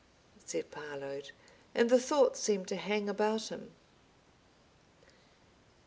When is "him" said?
3.51-3.69